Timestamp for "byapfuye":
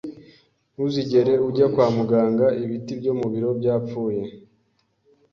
3.59-4.21